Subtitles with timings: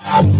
[0.00, 0.33] Um.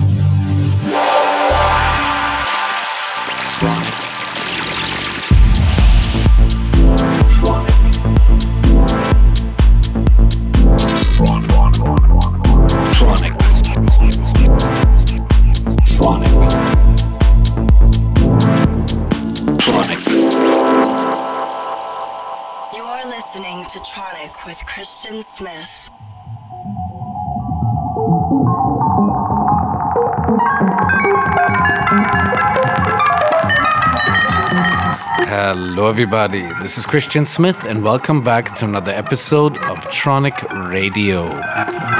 [35.56, 36.42] Hello, everybody.
[36.60, 41.28] This is Christian Smith, and welcome back to another episode of Tronic Radio.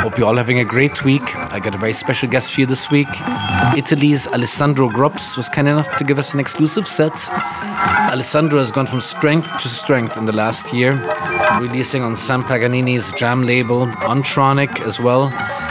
[0.00, 1.36] Hope you're all having a great week.
[1.52, 3.06] I got a very special guest for you this week.
[3.77, 7.28] Italy's Alessandro Grops was kind enough to give us an exclusive set.
[8.10, 10.94] Alessandro has gone from strength to strength in the last year,
[11.60, 15.28] releasing on Sam Paganini's Jam label, on Tronic as well.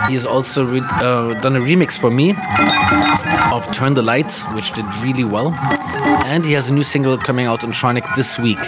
[0.07, 2.33] He's also uh, done a remix for me
[3.51, 5.51] of Turn the Lights, which did really well.
[6.25, 8.63] And he has a new single coming out on Tronic this week.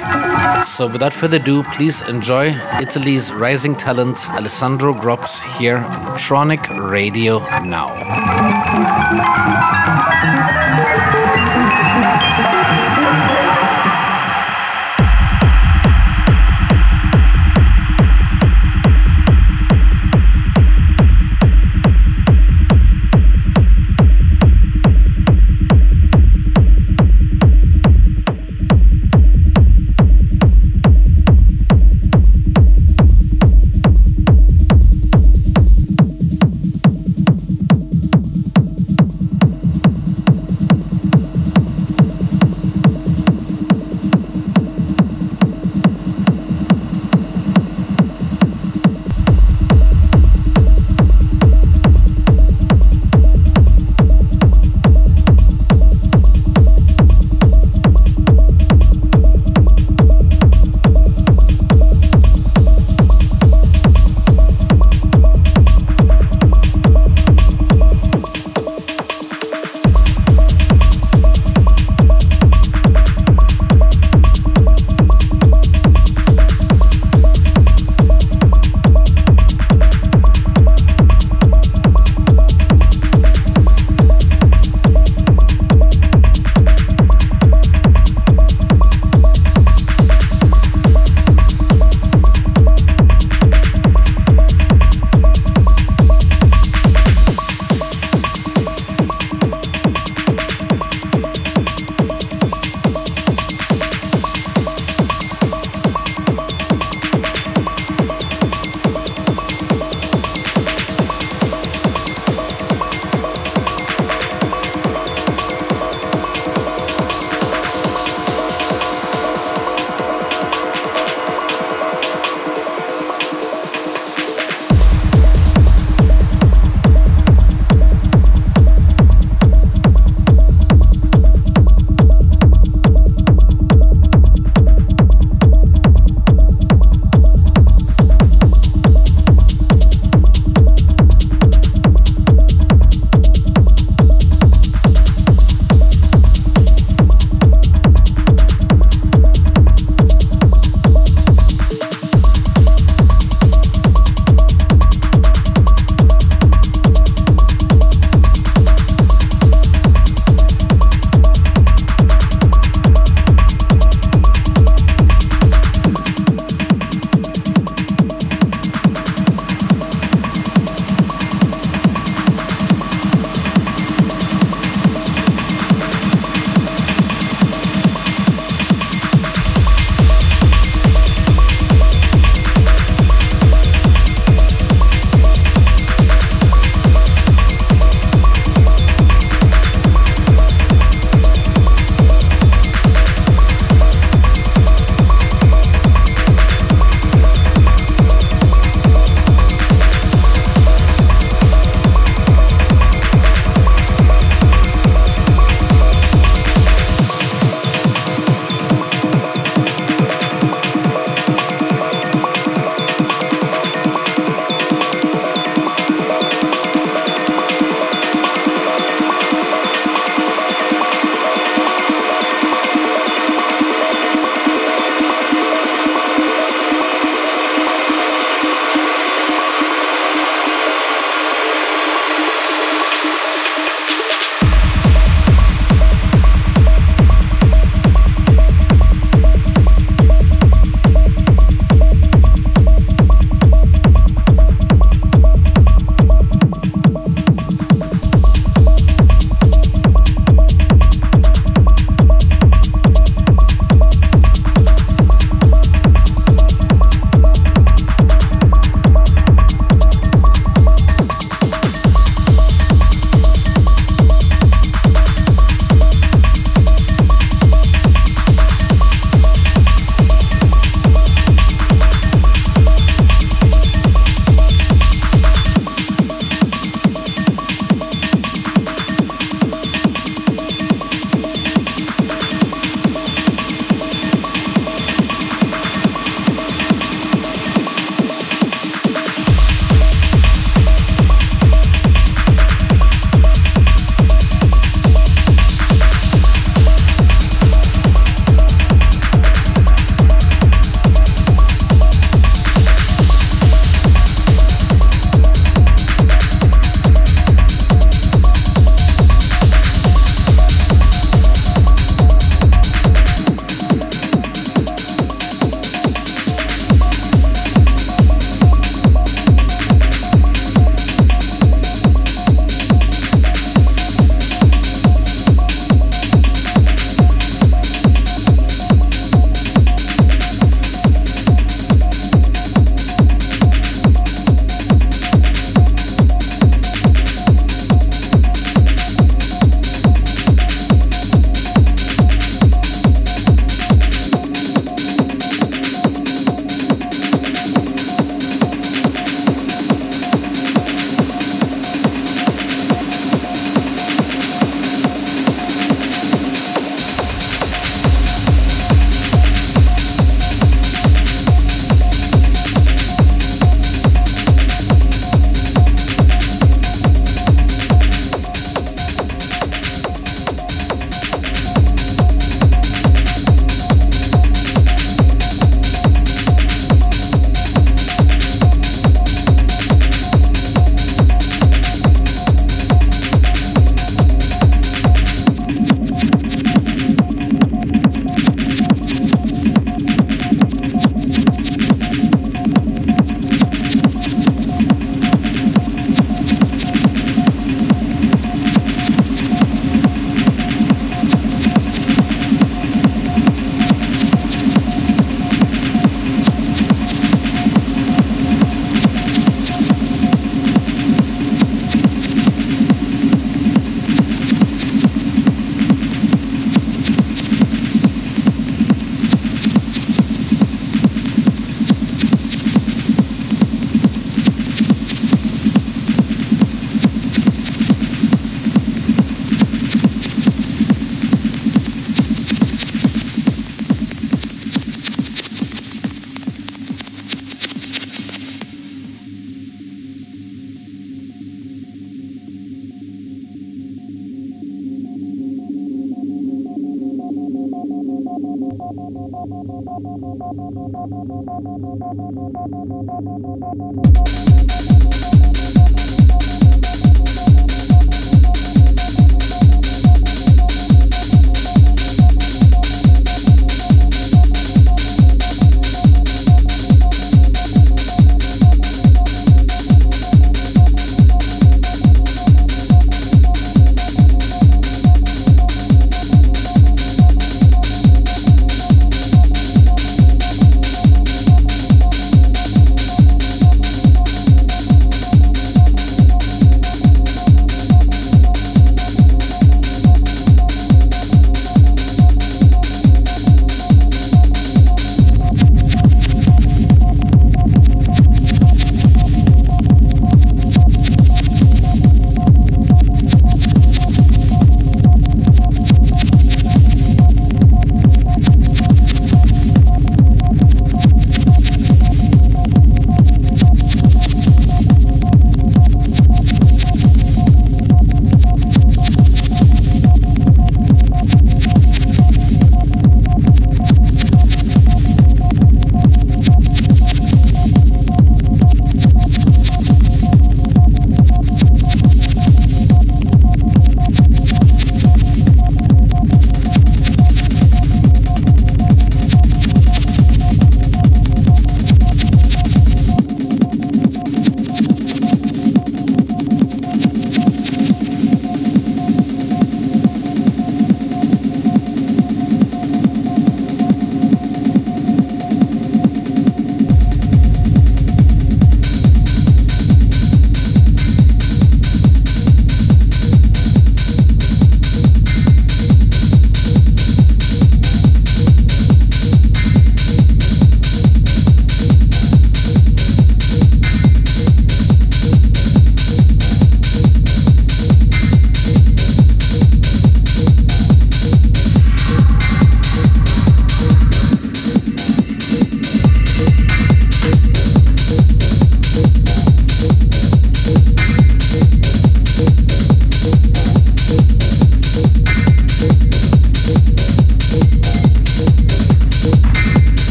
[0.65, 7.39] So without further ado, please enjoy Italy's rising talent Alessandro Grops here on Tronic Radio
[7.63, 7.93] now.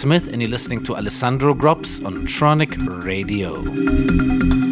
[0.00, 4.69] Smith, and you're listening to Alessandro Grops on Tronic Radio.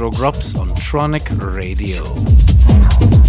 [0.00, 3.19] Sandro Grops on Tronic Radio.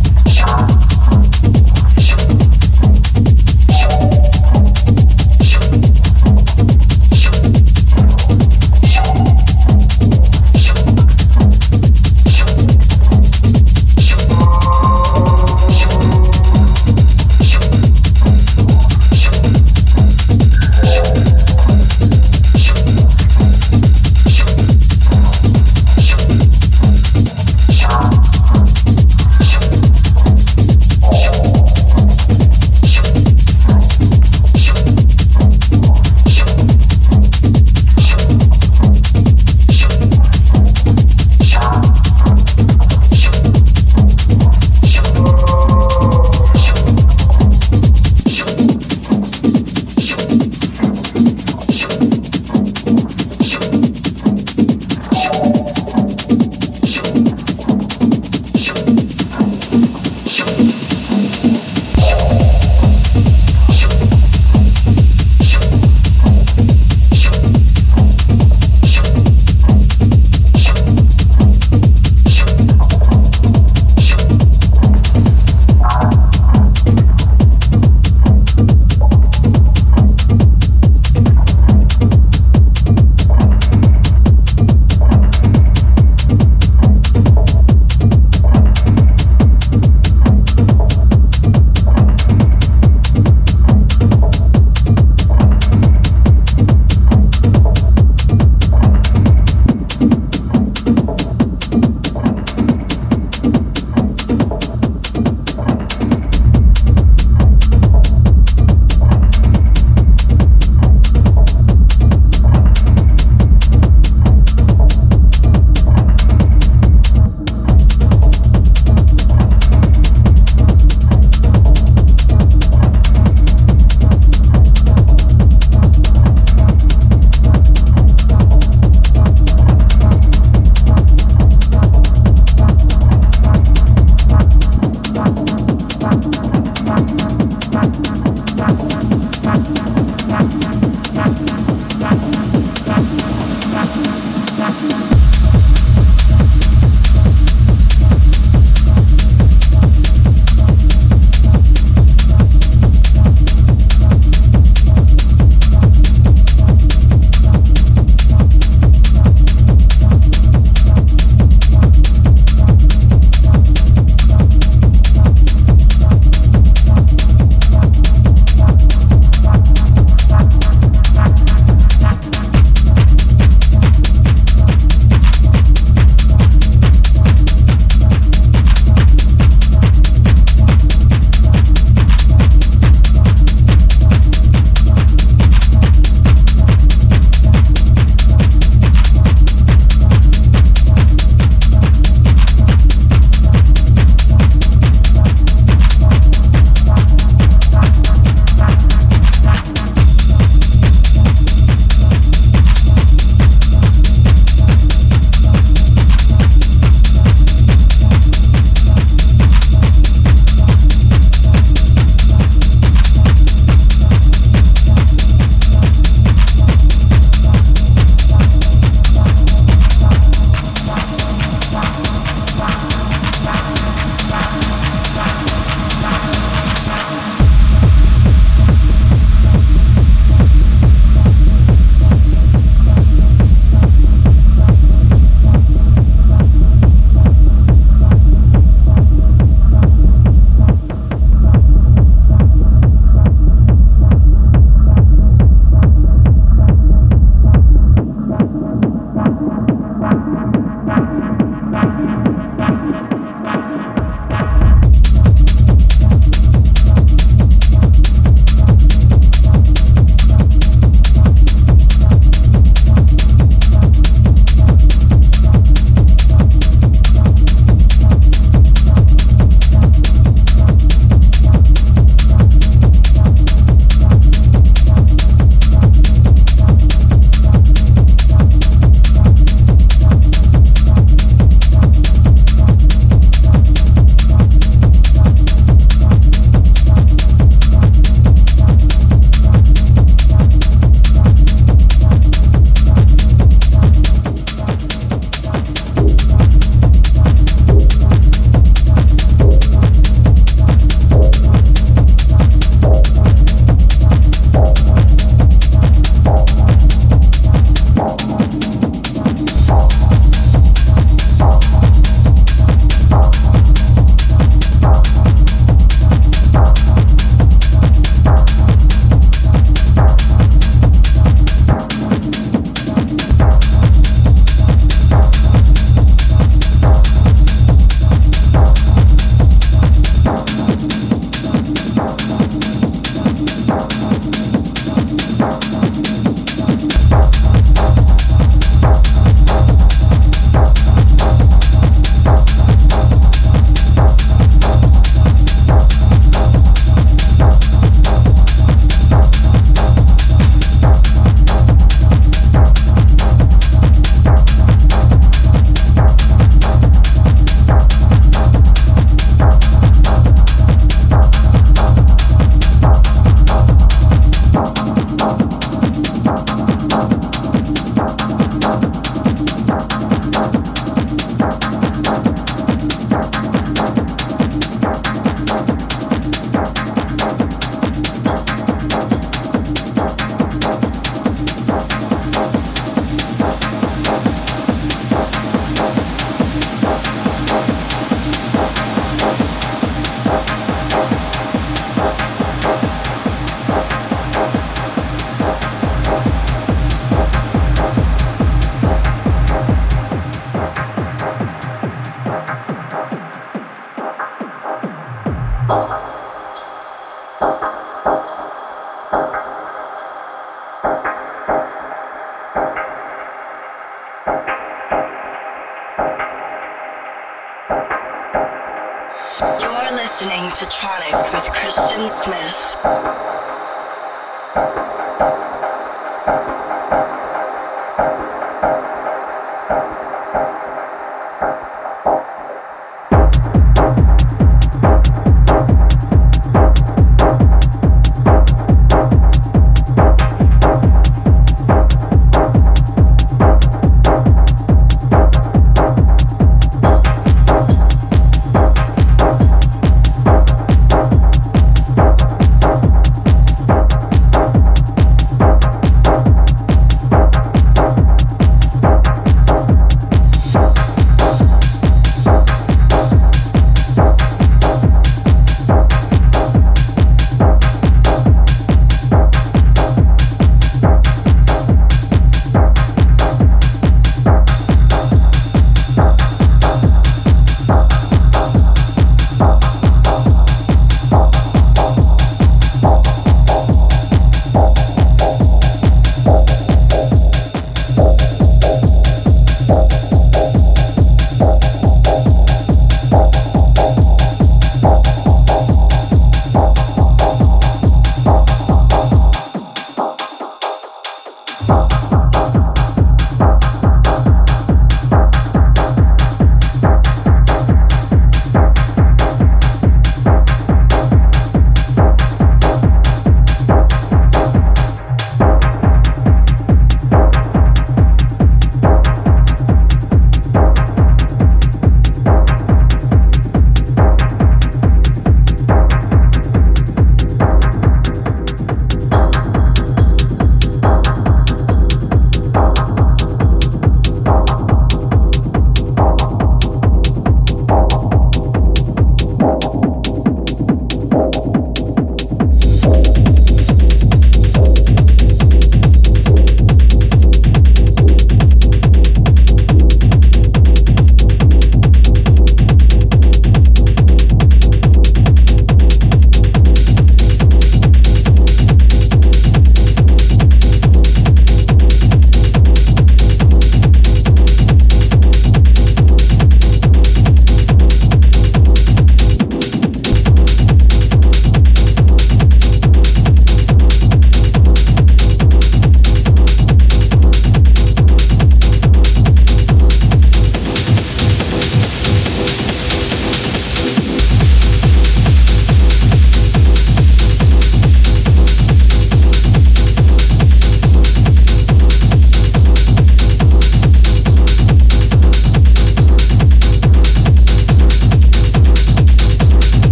[420.62, 422.41] With Christian Smith.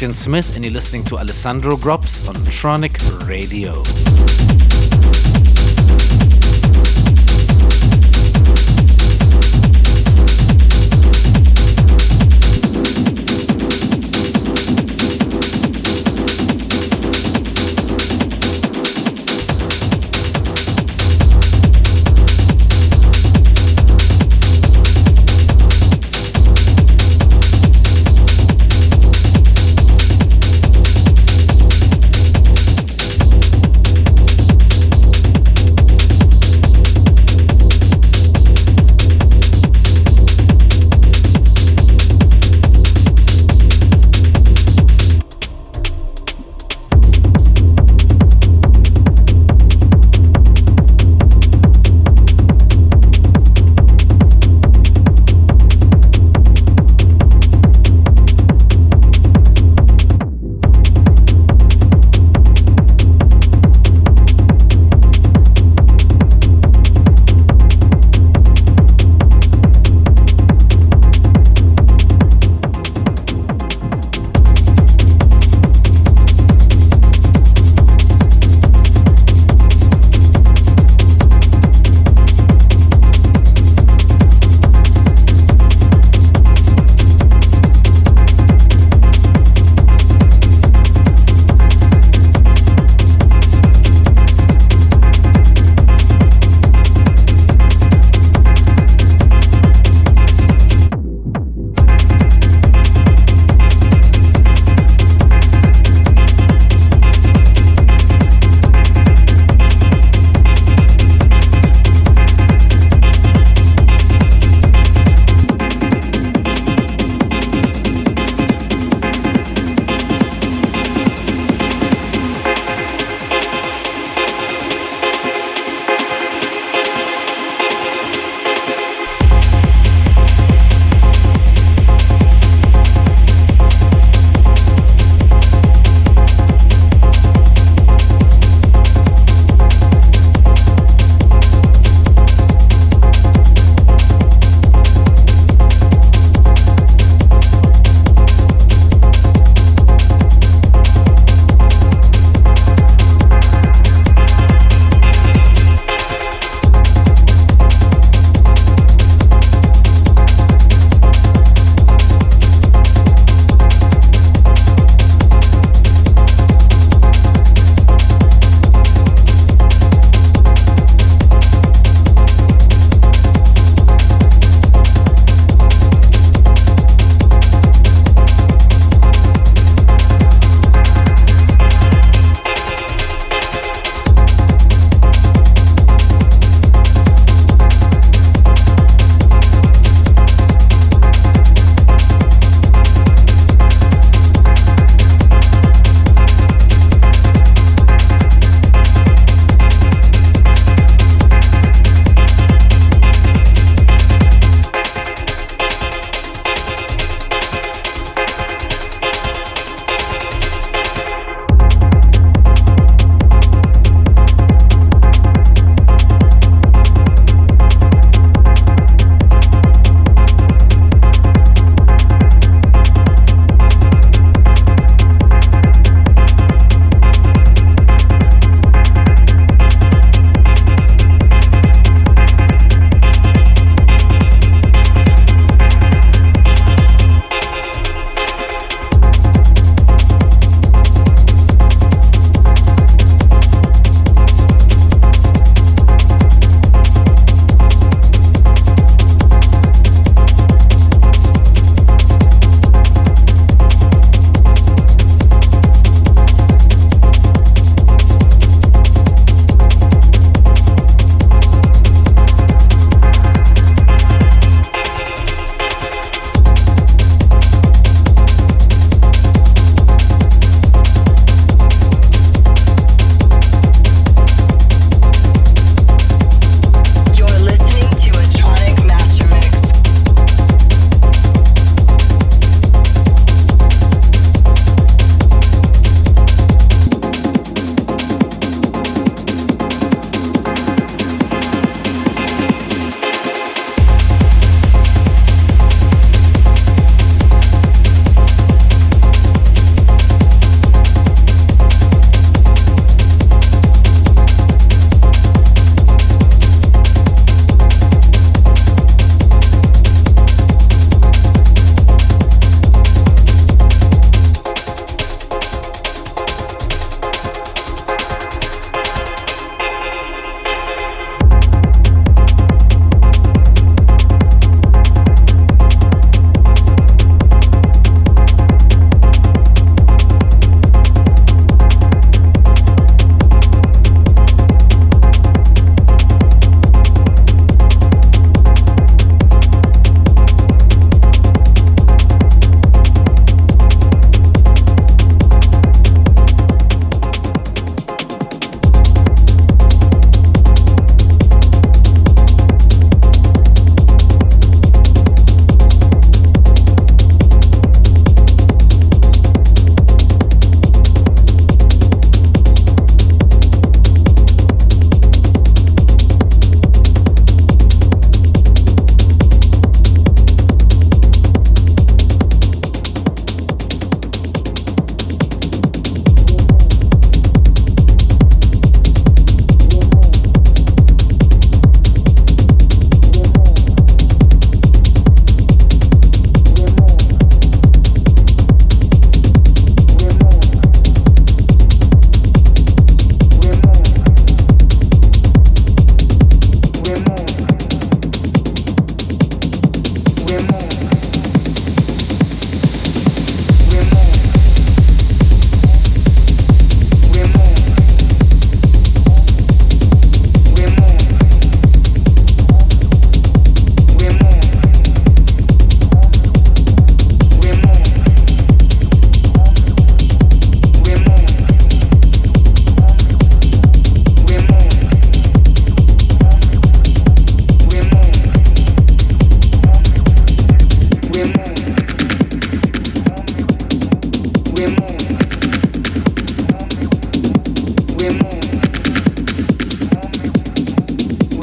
[0.00, 4.49] Christian Smith, and you're listening to Alessandro Grops on Tronic Radio.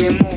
[0.09, 0.36] move.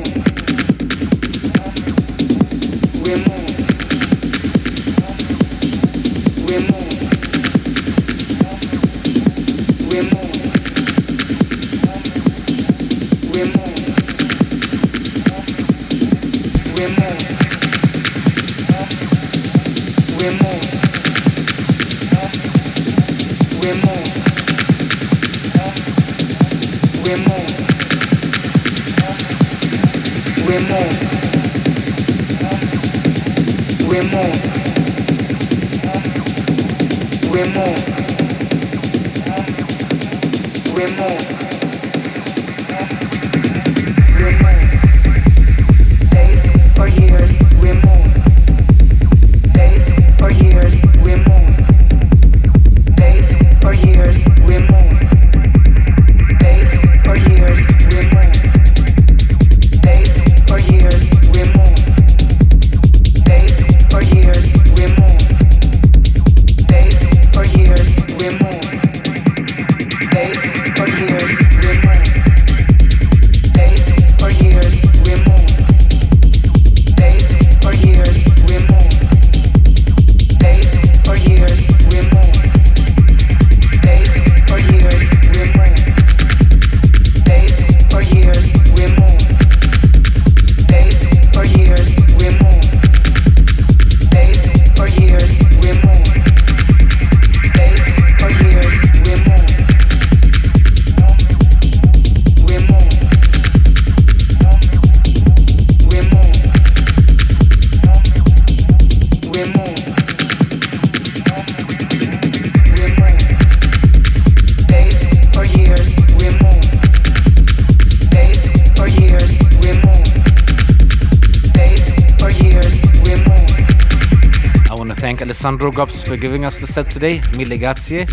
[125.40, 127.22] Alessandro Grops for giving us the set today.
[127.34, 128.04] Mille grazie.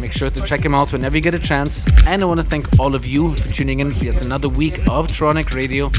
[0.00, 1.84] Make sure to check him out whenever you get a chance.
[2.06, 4.78] And I want to thank all of you for tuning in for yet another week
[4.88, 5.90] of Tronic Radio.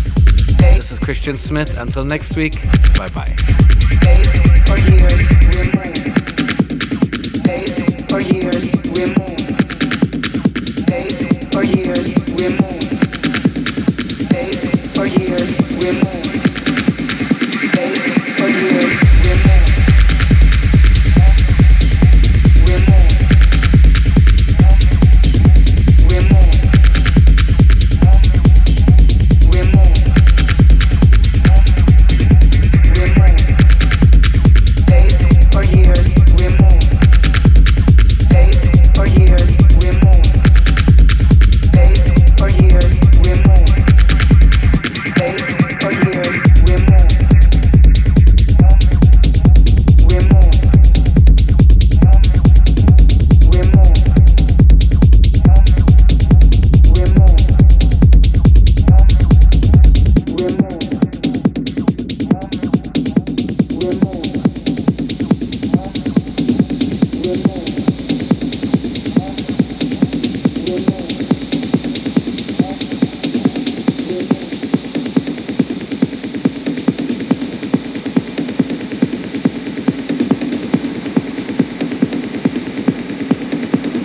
[0.58, 1.78] This is Christian Smith.
[1.78, 2.54] Until next week,
[2.98, 3.36] bye bye.
[18.36, 19.53] Thank you.